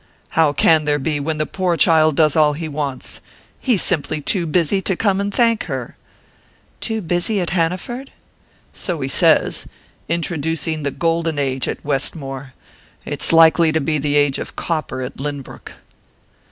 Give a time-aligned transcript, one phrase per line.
[0.29, 3.21] "How can there be, when the poor child does all he wants?
[3.59, 5.95] He's simply too busy to come and thank her!"
[6.79, 8.09] "Too busy at Hanaford?"
[8.73, 9.67] "So he says.
[10.09, 12.53] Introducing the golden age at Westmore
[13.05, 15.73] it's likely to be the age of copper at Lynbrook."